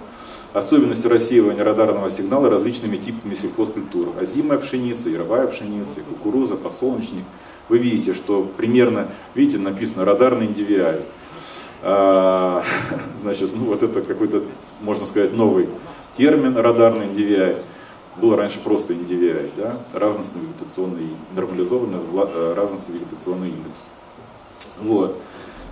Особенности 0.53 1.09
рассеивания 1.09 1.65
радарного 1.65 2.11
сигнала 2.11 2.49
различными 2.49 2.97
типами 2.97 3.35
сельхозкультур. 3.35 4.13
Озимая 4.17 4.61
пшеница, 4.61 5.09
яровая 5.09 5.49
пшеница, 5.49 5.99
кукуруза, 6.09 6.55
подсолнечник. 6.55 7.25
Вы 7.69 7.79
видите, 7.79 8.15
что 8.15 8.49
примерно, 8.57 9.09
видите, 9.35 9.59
написано 9.59 10.05
радарный 10.05 10.47
NDVI. 10.47 11.03
А, 11.83 12.63
значит, 13.17 13.51
ну 13.53 13.65
вот 13.65 13.83
это 13.83 14.01
какой-то, 14.01 14.45
можно 14.81 15.07
сказать, 15.07 15.33
новый 15.33 15.71
термин 16.17 16.57
радарный 16.57 17.07
NDVI. 17.07 17.65
Был 18.17 18.37
раньше 18.37 18.61
просто 18.61 18.93
NDVI, 18.95 19.51
да? 19.57 19.81
разностный 19.93 20.43
вегетационный, 20.43 21.09
нормализованный 21.35 21.99
э, 21.99 22.55
разностный 22.57 22.97
вегетационный 22.97 23.49
индекс. 23.49 23.85
Вот. 24.81 25.19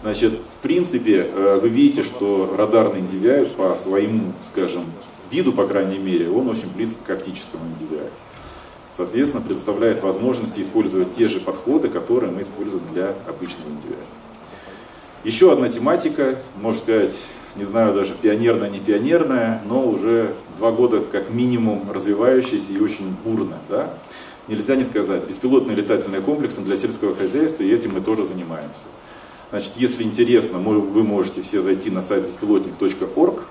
Значит, 0.02 0.32
в 0.32 0.62
принципе, 0.62 1.22
э, 1.22 1.60
вы 1.62 1.68
видите, 1.68 2.02
что 2.02 2.54
радарный 2.56 3.00
NDVI 3.00 3.54
по 3.54 3.76
своему, 3.76 4.32
скажем, 4.42 4.84
виду, 5.32 5.52
по 5.52 5.66
крайней 5.66 5.98
мере, 5.98 6.30
он 6.30 6.48
очень 6.48 6.70
близко 6.74 7.04
к 7.04 7.10
оптическому 7.10 7.64
NDVI. 7.64 8.10
Соответственно, 8.92 9.42
представляет 9.42 10.02
возможности 10.02 10.60
использовать 10.60 11.14
те 11.14 11.28
же 11.28 11.40
подходы, 11.40 11.88
которые 11.88 12.30
мы 12.30 12.42
используем 12.42 12.84
для 12.92 13.14
обычного 13.26 13.68
NDVI. 13.68 14.04
Еще 15.24 15.52
одна 15.52 15.68
тематика, 15.68 16.38
можно 16.56 16.80
сказать, 16.80 17.14
не 17.56 17.64
знаю 17.64 17.94
даже 17.94 18.14
пионерная, 18.14 18.70
не 18.70 18.80
пионерная, 18.80 19.62
но 19.66 19.86
уже 19.86 20.34
два 20.58 20.72
года 20.72 21.00
как 21.00 21.30
минимум 21.30 21.90
развивающаяся 21.90 22.72
и 22.72 22.80
очень 22.80 23.14
бурно. 23.24 23.58
Да? 23.68 23.94
Нельзя 24.48 24.74
не 24.74 24.84
сказать, 24.84 25.24
беспилотные 25.24 25.76
летательные 25.76 26.20
комплексы 26.20 26.60
для 26.62 26.76
сельского 26.76 27.14
хозяйства, 27.14 27.62
и 27.62 27.72
этим 27.72 27.94
мы 27.94 28.00
тоже 28.00 28.24
занимаемся. 28.24 28.82
Значит, 29.50 29.72
если 29.76 30.02
интересно, 30.02 30.58
вы 30.58 31.02
можете 31.02 31.42
все 31.42 31.60
зайти 31.60 31.90
на 31.90 32.00
сайт 32.00 32.24
беспилотник.орг, 32.24 33.44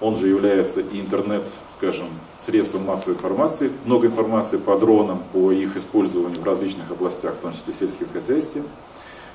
он 0.00 0.16
же 0.16 0.26
является 0.26 0.80
и 0.80 0.98
интернет, 0.98 1.48
скажем, 1.72 2.06
средством 2.40 2.86
массовой 2.86 3.14
информации, 3.14 3.70
много 3.84 4.08
информации 4.08 4.56
по 4.56 4.76
дронам, 4.76 5.22
по 5.32 5.52
их 5.52 5.76
использованию 5.76 6.40
в 6.40 6.44
различных 6.44 6.90
областях, 6.90 7.34
в 7.34 7.38
том 7.38 7.52
числе 7.52 7.86
в 7.86 8.12
хозяйстве. 8.12 8.62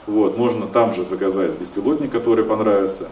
Вот, 0.07 0.37
можно 0.37 0.67
там 0.67 0.93
же 0.93 1.03
заказать 1.03 1.51
беспилотник, 1.51 2.11
который 2.11 2.43
понравится. 2.43 3.09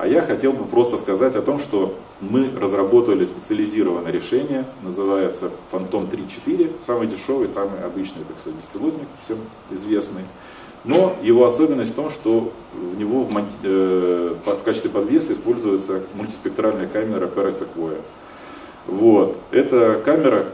А 0.00 0.06
я 0.06 0.22
хотел 0.22 0.52
бы 0.52 0.64
просто 0.64 0.96
сказать 0.96 1.34
о 1.34 1.42
том, 1.42 1.58
что 1.58 1.98
мы 2.20 2.48
разработали 2.56 3.24
специализированное 3.24 4.12
решение, 4.12 4.64
называется 4.80 5.50
Phantom 5.72 6.08
3.4, 6.08 6.80
самый 6.80 7.08
дешевый, 7.08 7.48
самый 7.48 7.82
обычный, 7.82 8.22
так 8.22 8.38
сказать, 8.38 8.60
беспилотник, 8.60 9.08
всем 9.20 9.38
известный. 9.72 10.22
Но 10.84 11.16
его 11.20 11.44
особенность 11.44 11.90
в 11.90 11.94
том, 11.96 12.10
что 12.10 12.52
в 12.72 12.96
него 12.96 13.24
в, 13.24 13.44
э, 13.64 14.34
в 14.46 14.62
качестве 14.62 14.88
подвеса 14.88 15.32
используется 15.32 16.04
мультиспектральная 16.14 16.86
камера 16.86 17.26
PRS 17.26 17.66
Sequoia. 17.66 18.00
Вот. 18.86 19.36
Эта 19.50 20.00
камера 20.04 20.46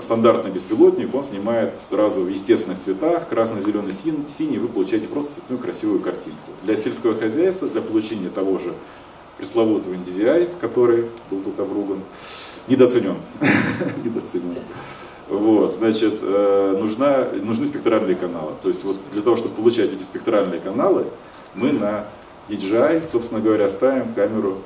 стандартный 0.00 0.50
беспилотник, 0.50 1.14
он 1.14 1.24
снимает 1.24 1.74
сразу 1.88 2.22
в 2.22 2.28
естественных 2.28 2.78
цветах, 2.78 3.28
красно-зеленый, 3.28 3.92
синий, 3.92 4.58
вы 4.58 4.68
получаете 4.68 5.08
просто 5.08 5.34
цветную 5.34 5.60
красивую 5.60 6.00
картинку. 6.00 6.50
Для 6.62 6.76
сельского 6.76 7.14
хозяйства, 7.14 7.68
для 7.68 7.82
получения 7.82 8.28
того 8.28 8.58
же 8.58 8.72
пресловутого 9.36 9.94
NDVI, 9.94 10.58
который 10.60 11.06
был 11.30 11.40
тут 11.40 11.58
обруган, 11.60 12.00
недооценен. 12.66 13.16
недооценен. 14.04 14.58
Вот, 15.28 15.74
значит, 15.74 16.18
э, 16.22 16.76
нужна, 16.78 17.28
нужны 17.42 17.66
спектральные 17.66 18.16
каналы. 18.16 18.52
То 18.62 18.68
есть 18.68 18.82
вот 18.84 18.96
для 19.12 19.22
того, 19.22 19.36
чтобы 19.36 19.54
получать 19.54 19.92
эти 19.92 20.02
спектральные 20.02 20.60
каналы, 20.60 21.06
мы 21.54 21.72
на 21.72 22.06
DJI, 22.48 23.06
собственно 23.06 23.40
говоря, 23.40 23.68
ставим 23.68 24.14
камеру 24.14 24.58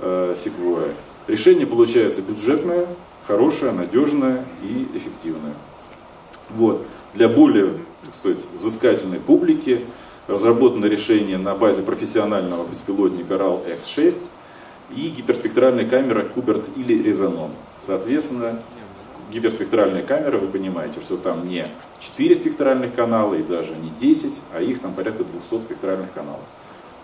э, 0.00 0.34
Sequoia. 0.36 0.92
Решение 1.28 1.66
получается 1.66 2.22
бюджетное, 2.22 2.88
хорошая, 3.30 3.70
надежная 3.70 4.44
и 4.60 4.88
эффективная. 4.92 5.54
Вот. 6.50 6.84
Для 7.14 7.28
более 7.28 7.78
так 8.04 8.14
сказать, 8.14 8.40
взыскательной 8.58 9.20
публики 9.20 9.86
разработано 10.26 10.86
решение 10.86 11.38
на 11.38 11.54
базе 11.54 11.82
профессионального 11.82 12.66
беспилотника 12.66 13.34
RAL 13.34 13.62
X6 13.76 14.18
и 14.96 15.08
гиперспектральная 15.10 15.88
камера 15.88 16.22
Куберт 16.22 16.68
или 16.76 17.00
Резоном. 17.00 17.52
Соответственно, 17.78 18.60
гиперспектральная 19.32 20.02
камера, 20.02 20.38
вы 20.38 20.48
понимаете, 20.48 21.00
что 21.00 21.16
там 21.16 21.48
не 21.48 21.68
4 22.00 22.34
спектральных 22.34 22.94
канала 22.94 23.34
и 23.34 23.44
даже 23.44 23.76
не 23.76 23.90
10, 23.90 24.40
а 24.54 24.60
их 24.60 24.80
там 24.80 24.92
порядка 24.92 25.22
200 25.22 25.64
спектральных 25.64 26.12
каналов. 26.12 26.40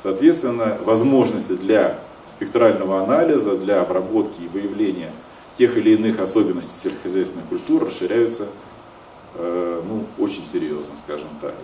Соответственно, 0.02 0.76
возможности 0.85 1.52
для 1.52 2.00
спектрального 2.26 3.02
анализа, 3.02 3.56
для 3.56 3.80
обработки 3.80 4.42
и 4.42 4.49
выявления 4.49 5.12
тех 5.56 5.76
или 5.76 5.94
иных 5.94 6.20
особенностей 6.20 6.78
сельскохозяйственной 6.82 7.44
культуры 7.48 7.86
расширяются 7.86 8.46
э, 9.34 9.82
ну, 9.86 10.04
очень 10.18 10.44
серьезно, 10.44 10.96
скажем 10.96 11.28
так. 11.40 11.54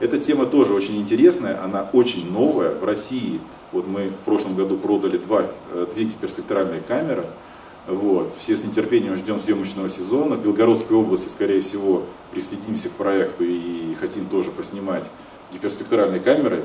Эта 0.00 0.18
тема 0.18 0.46
тоже 0.46 0.74
очень 0.74 0.96
интересная, 0.96 1.62
она 1.62 1.88
очень 1.92 2.30
новая. 2.30 2.74
В 2.74 2.84
России 2.84 3.40
вот 3.72 3.86
мы 3.86 4.08
в 4.08 4.24
прошлом 4.24 4.54
году 4.54 4.76
продали 4.76 5.18
два, 5.18 5.46
э, 5.72 5.86
две 5.94 6.04
гиперспектральные 6.04 6.80
камеры. 6.80 7.24
Вот. 7.86 8.32
Все 8.32 8.56
с 8.56 8.62
нетерпением 8.62 9.16
ждем 9.16 9.38
съемочного 9.38 9.88
сезона. 9.88 10.36
В 10.36 10.42
Белгородской 10.42 10.96
области, 10.96 11.28
скорее 11.28 11.60
всего, 11.60 12.04
присоединимся 12.30 12.88
к 12.88 12.92
проекту 12.92 13.44
и 13.44 13.94
хотим 13.94 14.26
тоже 14.26 14.50
поснимать 14.50 15.04
гиперспектральные 15.52 16.20
камеры, 16.20 16.64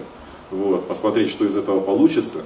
вот, 0.52 0.88
посмотреть, 0.88 1.30
что 1.30 1.46
из 1.46 1.58
этого 1.58 1.82
получится. 1.82 2.40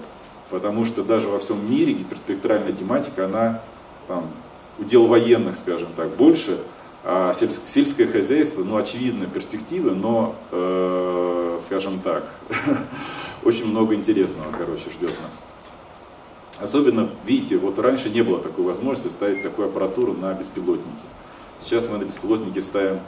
Потому 0.49 0.85
что 0.85 1.03
даже 1.03 1.29
во 1.29 1.39
всем 1.39 1.69
мире 1.69 1.93
гиперспектральная 1.93 2.73
тематика, 2.73 3.25
она 3.25 3.61
там, 4.07 4.29
удел 4.79 5.07
военных, 5.07 5.57
скажем 5.57 5.89
так, 5.95 6.09
больше, 6.09 6.59
а 7.03 7.33
сельск, 7.33 7.61
сельское 7.65 8.07
хозяйство, 8.07 8.63
ну, 8.63 8.77
очевидно, 8.77 9.25
перспективы, 9.25 9.91
но, 9.91 10.35
э, 10.51 11.59
скажем 11.61 11.99
так, 11.99 12.29
очень 13.43 13.67
много 13.67 13.95
интересного, 13.95 14.51
короче, 14.51 14.89
ждет 14.89 15.13
нас. 15.23 15.43
Особенно, 16.59 17.09
видите, 17.25 17.57
вот 17.57 17.79
раньше 17.79 18.11
не 18.11 18.21
было 18.21 18.39
такой 18.39 18.63
возможности 18.63 19.11
ставить 19.11 19.41
такую 19.41 19.69
аппаратуру 19.69 20.13
на 20.13 20.31
беспилотники. 20.33 21.05
Сейчас 21.59 21.87
мы 21.87 21.97
на 21.97 22.03
беспилотники 22.03 22.59
ставим 22.59 22.99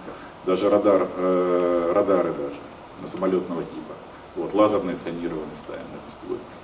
даже 0.45 0.69
радар, 0.69 1.07
э, 1.15 1.91
радары 1.93 2.33
даже, 2.33 2.55
на 2.99 3.07
самолетного 3.07 3.63
типа. 3.63 3.93
Вот, 4.35 4.53
лазерное 4.55 4.95
сканирование 4.95 5.55
ставим 5.55 5.83
на 5.83 6.07
беспилотники. 6.07 6.63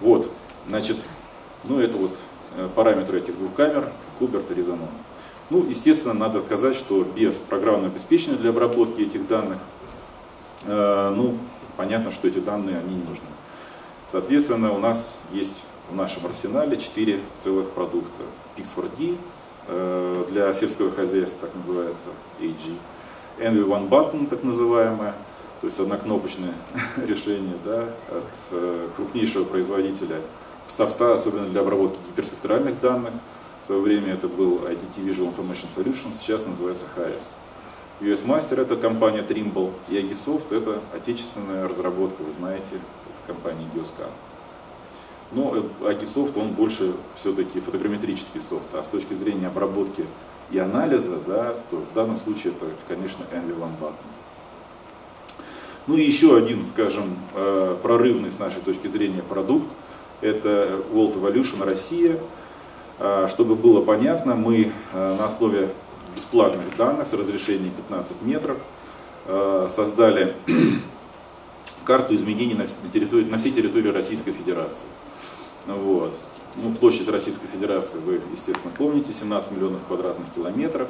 Вот, 0.00 0.30
значит, 0.68 0.96
ну 1.62 1.78
это 1.78 1.96
вот 1.96 2.16
параметры 2.74 3.18
этих 3.18 3.36
двух 3.38 3.54
камер, 3.54 3.92
Куберт 4.18 4.50
и 4.50 4.54
Резонон. 4.54 4.88
Ну, 5.50 5.66
естественно, 5.66 6.14
надо 6.14 6.40
сказать, 6.40 6.74
что 6.74 7.04
без 7.04 7.34
программного 7.34 7.88
обеспечения 7.88 8.36
для 8.36 8.50
обработки 8.50 9.02
этих 9.02 9.28
данных, 9.28 9.58
э, 10.64 11.12
ну, 11.14 11.36
понятно, 11.76 12.10
что 12.10 12.28
эти 12.28 12.38
данные, 12.38 12.78
они 12.78 12.94
не 12.94 13.02
нужны. 13.02 13.26
Соответственно, 14.10 14.72
у 14.72 14.78
нас 14.78 15.16
есть 15.32 15.62
в 15.90 15.94
нашем 15.94 16.24
арсенале 16.24 16.78
четыре 16.78 17.20
целых 17.42 17.70
продукта. 17.70 18.22
Pix4D 18.56 19.18
э, 19.68 20.24
для 20.30 20.52
сельского 20.54 20.90
хозяйства, 20.90 21.48
так 21.48 21.54
называется, 21.56 22.06
AG. 22.40 22.78
Envy 23.38 23.66
One 23.66 23.88
Button, 23.88 24.28
так 24.28 24.44
называемое, 24.44 25.14
то 25.60 25.66
есть 25.66 25.78
однокнопочное 25.78 26.54
решение 27.06 27.56
да, 27.64 27.88
от 28.08 28.24
э, 28.52 28.88
крупнейшего 28.96 29.44
производителя 29.44 30.20
софта, 30.68 31.14
особенно 31.14 31.48
для 31.48 31.60
обработки 31.60 31.98
гиперспектральных 32.08 32.80
данных. 32.80 33.12
В 33.62 33.66
свое 33.66 33.80
время 33.80 34.12
это 34.12 34.28
был 34.28 34.58
ITT 34.58 34.96
Visual 34.98 35.34
Information 35.34 35.66
Solutions, 35.74 36.14
сейчас 36.20 36.44
называется 36.46 36.84
HS. 36.96 37.22
US 38.00 38.24
Master 38.24 38.60
это 38.60 38.76
компания 38.76 39.22
Trimble, 39.22 39.72
и 39.88 39.94
Agisoft 39.94 40.54
это 40.54 40.80
отечественная 40.92 41.68
разработка, 41.68 42.22
вы 42.22 42.32
знаете, 42.32 42.66
это 42.72 43.32
компания 43.34 43.66
Geoscan. 43.74 44.10
Но 45.32 45.54
Agisoft, 45.80 46.38
он 46.38 46.48
больше 46.50 46.94
все-таки 47.16 47.60
фотограмметрический 47.60 48.40
софт, 48.40 48.74
а 48.74 48.82
с 48.82 48.88
точки 48.88 49.14
зрения 49.14 49.46
обработки 49.46 50.06
и 50.50 50.58
анализа, 50.58 51.18
да, 51.26 51.54
то 51.70 51.76
в 51.76 51.94
данном 51.94 52.16
случае 52.18 52.52
это, 52.52 52.66
конечно, 52.86 53.24
Envy 53.32 53.56
Button. 53.80 53.94
Ну 55.86 55.96
и 55.96 56.02
еще 56.02 56.36
один, 56.36 56.64
скажем, 56.64 57.16
э, 57.34 57.76
прорывный 57.82 58.30
с 58.30 58.38
нашей 58.38 58.62
точки 58.62 58.86
зрения 58.88 59.22
продукт, 59.22 59.68
это 60.24 60.80
World 60.92 61.20
Evolution 61.20 61.64
Россия. 61.64 62.18
Э, 62.98 63.28
чтобы 63.30 63.54
было 63.54 63.82
понятно, 63.82 64.34
мы 64.34 64.72
э, 64.92 65.16
на 65.16 65.26
основе 65.26 65.70
бесплатных 66.14 66.76
данных 66.76 67.06
с 67.06 67.12
разрешением 67.12 67.72
15 67.72 68.22
метров 68.22 68.56
создали 69.70 70.36
карту 71.84 72.14
изменений 72.14 72.52
на, 72.54 72.66
территории, 72.90 73.24
на 73.24 73.38
всей 73.38 73.52
территории 73.52 73.88
Российской 73.88 74.32
Федерации. 74.32 74.86
Вот. 75.66 76.14
Ну, 76.56 76.72
площадь 76.74 77.08
Российской 77.08 77.46
Федерации 77.48 77.98
вы, 77.98 78.20
естественно, 78.30 78.72
помните, 78.76 79.12
17 79.12 79.50
миллионов 79.52 79.84
квадратных 79.86 80.26
километров. 80.34 80.88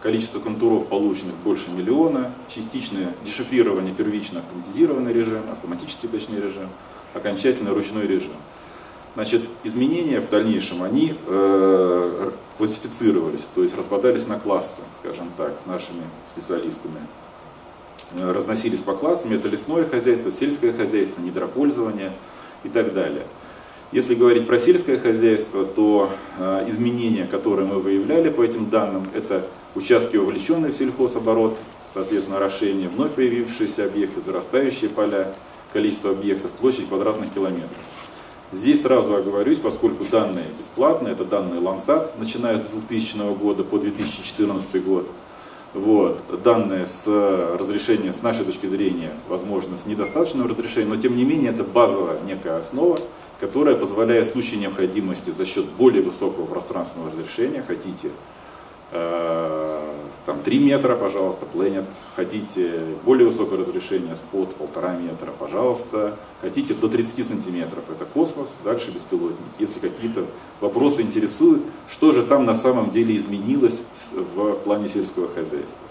Количество 0.00 0.38
контуров 0.38 0.86
полученных 0.86 1.34
больше 1.36 1.70
миллиона. 1.70 2.32
Частичное 2.48 3.14
дешифрирование, 3.24 3.94
первично 3.94 4.40
автоматизированный 4.40 5.12
режим, 5.12 5.42
автоматический 5.50 6.08
точнее 6.08 6.40
режим, 6.40 6.68
окончательный 7.12 7.72
ручной 7.72 8.06
режим. 8.06 8.32
Значит, 9.14 9.42
изменения 9.62 10.20
в 10.20 10.28
дальнейшем, 10.28 10.82
они 10.82 11.14
э, 11.26 12.30
классифицировались, 12.58 13.48
то 13.54 13.62
есть 13.62 13.76
распадались 13.76 14.26
на 14.26 14.40
классы, 14.40 14.82
скажем 14.92 15.30
так, 15.36 15.54
нашими 15.66 16.02
специалистами. 16.34 16.98
Э, 18.14 18.32
разносились 18.32 18.80
по 18.80 18.94
классам, 18.94 19.32
это 19.32 19.48
лесное 19.48 19.84
хозяйство, 19.84 20.32
сельское 20.32 20.72
хозяйство, 20.72 21.22
недропользование 21.22 22.12
и 22.64 22.68
так 22.68 22.92
далее. 22.92 23.24
Если 23.92 24.16
говорить 24.16 24.48
про 24.48 24.58
сельское 24.58 24.98
хозяйство, 24.98 25.64
то 25.64 26.10
э, 26.38 26.68
изменения, 26.68 27.26
которые 27.26 27.68
мы 27.68 27.78
выявляли 27.78 28.30
по 28.30 28.42
этим 28.42 28.68
данным, 28.68 29.08
это 29.14 29.46
участки, 29.76 30.16
вовлеченные 30.16 30.72
в 30.72 30.76
сельхозоборот, 30.76 31.56
соответственно, 31.92 32.38
орошение, 32.38 32.88
вновь 32.88 33.12
появившиеся 33.12 33.84
объекты, 33.84 34.20
зарастающие 34.20 34.90
поля, 34.90 35.32
количество 35.72 36.10
объектов, 36.10 36.50
площадь 36.52 36.88
квадратных 36.88 37.32
километров. 37.32 37.78
Здесь 38.52 38.82
сразу 38.82 39.16
оговорюсь, 39.16 39.58
поскольку 39.58 40.04
данные 40.04 40.46
бесплатные, 40.58 41.14
это 41.14 41.24
данные 41.24 41.60
Лансат, 41.60 42.18
начиная 42.18 42.58
с 42.58 42.62
2000 42.62 43.34
года 43.34 43.64
по 43.64 43.78
2014 43.78 44.84
год. 44.84 45.10
Вот. 45.72 46.22
Данные 46.42 46.86
с 46.86 47.06
разрешения, 47.58 48.12
с 48.12 48.22
нашей 48.22 48.44
точки 48.44 48.66
зрения, 48.66 49.12
возможно, 49.28 49.76
с 49.76 49.86
недостаточным 49.86 50.46
разрешением, 50.46 50.90
но 50.90 50.96
тем 50.96 51.16
не 51.16 51.24
менее 51.24 51.50
это 51.50 51.64
базовая 51.64 52.20
некая 52.20 52.58
основа, 52.58 52.98
которая 53.40 53.74
позволяет 53.74 54.26
в 54.26 54.32
случае 54.32 54.60
необходимости 54.60 55.30
за 55.30 55.44
счет 55.44 55.68
более 55.70 56.02
высокого 56.02 56.46
пространственного 56.46 57.10
разрешения, 57.10 57.62
хотите 57.66 58.10
э, 58.92 59.94
там 60.26 60.42
3 60.42 60.58
метра, 60.58 60.96
пожалуйста, 60.96 61.46
Planet, 61.52 61.84
хотите 62.16 62.80
более 63.04 63.26
высокое 63.26 63.58
разрешение, 63.58 64.16
спот 64.16 64.54
полтора 64.54 64.96
метра, 64.96 65.32
пожалуйста, 65.38 66.16
хотите 66.40 66.72
до 66.72 66.88
30 66.88 67.26
сантиметров, 67.26 67.84
это 67.90 68.06
космос, 68.06 68.54
дальше 68.64 68.90
беспилотник. 68.90 69.38
Если 69.58 69.80
какие-то 69.80 70.26
вопросы 70.60 71.02
интересуют, 71.02 71.62
что 71.88 72.12
же 72.12 72.22
там 72.22 72.46
на 72.46 72.54
самом 72.54 72.90
деле 72.90 73.16
изменилось 73.16 73.82
в 74.34 74.54
плане 74.64 74.88
сельского 74.88 75.28
хозяйства. 75.28 75.86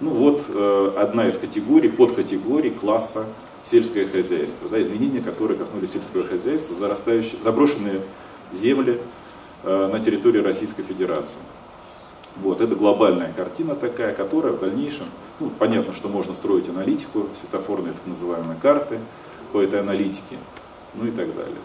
Ну 0.00 0.10
вот 0.10 0.46
э, 0.48 0.92
одна 0.96 1.28
из 1.28 1.38
категорий, 1.38 1.88
подкатегорий 1.88 2.70
класса 2.70 3.26
сельское 3.62 4.06
хозяйство, 4.06 4.68
да, 4.68 4.80
изменения, 4.80 5.20
которые 5.20 5.58
коснулись 5.58 5.92
сельского 5.92 6.24
хозяйства, 6.24 6.74
зарастающие, 6.76 7.40
заброшенные 7.42 8.02
земли 8.52 9.00
э, 9.62 9.88
на 9.92 9.98
территории 9.98 10.40
Российской 10.40 10.82
Федерации. 10.82 11.38
Вот, 12.36 12.60
это 12.60 12.74
глобальная 12.74 13.32
картина 13.32 13.74
такая, 13.74 14.14
которая 14.14 14.52
в 14.52 14.60
дальнейшем, 14.60 15.06
ну, 15.38 15.50
понятно, 15.58 15.92
что 15.92 16.08
можно 16.08 16.32
строить 16.32 16.68
аналитику, 16.68 17.28
светофорные 17.38 17.92
так 17.92 18.06
называемые 18.06 18.58
карты 18.60 18.98
по 19.52 19.60
этой 19.60 19.80
аналитике, 19.80 20.38
ну 20.94 21.06
и 21.06 21.10
так 21.10 21.34
далее. 21.36 21.58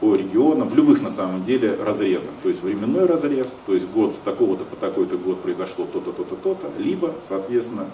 По 0.00 0.14
регионам, 0.14 0.68
в 0.68 0.74
любых 0.74 1.00
на 1.00 1.08
самом 1.08 1.44
деле 1.44 1.74
разрезах, 1.74 2.32
то 2.42 2.50
есть 2.50 2.62
временной 2.62 3.06
разрез, 3.06 3.58
то 3.64 3.72
есть 3.72 3.88
год 3.88 4.14
с 4.14 4.18
такого-то 4.18 4.64
по 4.64 4.76
такой-то 4.76 5.16
год 5.16 5.40
произошло 5.40 5.86
то-то, 5.90 6.12
то-то, 6.12 6.36
то-то, 6.36 6.70
либо, 6.76 7.14
соответственно, 7.22 7.86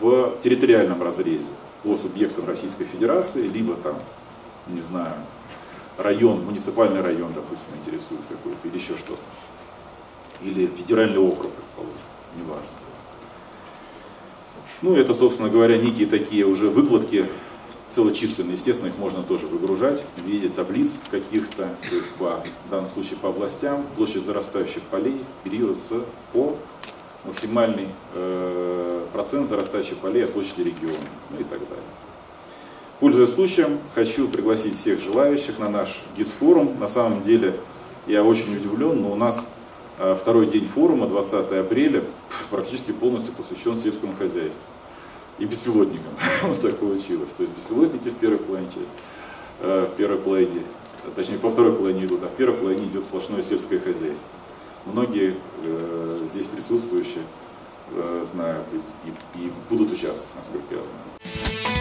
в 0.00 0.32
территориальном 0.42 1.02
разрезе, 1.02 1.50
по 1.82 1.94
субъектам 1.96 2.46
Российской 2.46 2.84
Федерации, 2.84 3.46
либо 3.46 3.74
там, 3.74 3.96
не 4.66 4.80
знаю, 4.80 5.16
район, 5.98 6.42
муниципальный 6.44 7.02
район, 7.02 7.32
допустим, 7.34 7.68
интересует 7.78 8.22
какой-то, 8.28 8.66
или 8.66 8.78
еще 8.78 8.96
что-то. 8.96 9.20
Или 10.42 10.66
федеральный 10.66 11.18
округ, 11.18 11.52
неважно. 12.36 12.66
Ну, 14.82 14.94
это, 14.96 15.14
собственно 15.14 15.48
говоря, 15.48 15.78
некие 15.78 16.06
такие 16.06 16.44
уже 16.44 16.68
выкладки 16.68 17.26
целочисленные. 17.88 18.54
Естественно, 18.54 18.88
их 18.88 18.98
можно 18.98 19.22
тоже 19.22 19.46
выгружать 19.46 20.02
в 20.16 20.26
виде 20.26 20.48
таблиц 20.48 20.92
каких-то, 21.10 21.70
то 21.88 21.96
есть 21.96 22.10
по, 22.12 22.44
в 22.66 22.70
данном 22.70 22.88
случае 22.88 23.16
по 23.18 23.28
областям, 23.28 23.86
площадь 23.96 24.24
зарастающих 24.24 24.82
полей, 24.82 25.24
период 25.44 25.76
с 25.76 25.90
по 26.32 26.56
максимальный 27.24 27.88
э, 28.14 29.06
процент 29.12 29.48
зарастающих 29.48 29.96
полей 29.98 30.24
от 30.24 30.32
площади 30.32 30.62
региона, 30.62 30.96
ну 31.30 31.40
и 31.40 31.44
так 31.44 31.60
далее. 31.60 31.84
Пользуясь 33.00 33.30
случаем, 33.30 33.78
хочу 33.94 34.28
пригласить 34.28 34.78
всех 34.78 35.00
желающих 35.00 35.58
на 35.58 35.68
наш 35.68 36.00
ГИС-форум. 36.16 36.78
На 36.78 36.88
самом 36.88 37.22
деле, 37.22 37.58
я 38.06 38.22
очень 38.22 38.56
удивлен, 38.56 39.02
но 39.02 39.12
у 39.12 39.16
нас 39.16 39.52
второй 40.16 40.46
день 40.46 40.66
форума, 40.66 41.06
20 41.06 41.52
апреля, 41.52 42.04
практически 42.50 42.92
полностью 42.92 43.34
посвящен 43.34 43.80
сельскому 43.80 44.14
хозяйству 44.14 44.62
и 45.38 45.44
беспилотникам. 45.44 46.12
вот 46.42 46.60
так 46.60 46.76
получилось. 46.76 47.30
То 47.30 47.42
есть 47.42 47.54
беспилотники 47.54 48.08
в 48.08 48.16
первой 48.16 48.38
половине, 48.38 48.70
э, 49.60 49.88
в 49.90 49.96
первой 49.96 50.18
половине, 50.18 50.62
точнее, 51.14 51.38
по 51.38 51.50
второй 51.50 51.74
половине 51.74 52.06
идут, 52.06 52.22
а 52.22 52.26
в 52.26 52.32
первой 52.32 52.56
половине 52.56 52.86
идет 52.86 53.04
сплошное 53.04 53.42
сельское 53.42 53.78
хозяйство 53.78 54.28
многие 54.86 55.36
э, 55.62 56.26
здесь 56.26 56.46
присутствующие 56.46 57.22
э, 57.90 58.24
знают 58.24 58.66
и, 58.72 59.38
и, 59.38 59.46
и 59.46 59.52
будут 59.68 59.92
участвовать, 59.92 60.34
насколько 60.36 60.74
я 60.74 60.82
знаю. 60.84 61.73